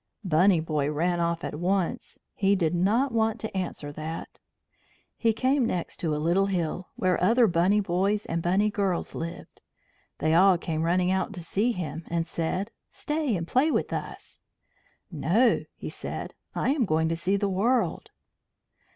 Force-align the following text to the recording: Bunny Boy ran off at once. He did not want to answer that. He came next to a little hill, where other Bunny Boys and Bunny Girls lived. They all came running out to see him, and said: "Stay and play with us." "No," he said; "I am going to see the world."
Bunny 0.25 0.59
Boy 0.59 0.89
ran 0.89 1.19
off 1.19 1.43
at 1.43 1.59
once. 1.59 2.17
He 2.33 2.55
did 2.55 2.73
not 2.73 3.11
want 3.11 3.39
to 3.39 3.55
answer 3.55 3.91
that. 3.91 4.39
He 5.15 5.31
came 5.31 5.63
next 5.67 5.97
to 5.97 6.15
a 6.15 6.17
little 6.17 6.47
hill, 6.47 6.89
where 6.95 7.21
other 7.23 7.45
Bunny 7.45 7.81
Boys 7.81 8.25
and 8.25 8.41
Bunny 8.41 8.71
Girls 8.71 9.13
lived. 9.13 9.61
They 10.17 10.33
all 10.33 10.57
came 10.57 10.81
running 10.81 11.11
out 11.11 11.33
to 11.33 11.39
see 11.39 11.71
him, 11.71 12.03
and 12.07 12.25
said: 12.25 12.71
"Stay 12.89 13.35
and 13.35 13.47
play 13.47 13.69
with 13.69 13.93
us." 13.93 14.39
"No," 15.11 15.65
he 15.75 15.91
said; 15.91 16.33
"I 16.55 16.71
am 16.71 16.85
going 16.85 17.07
to 17.09 17.15
see 17.15 17.37
the 17.37 17.47
world." 17.47 18.09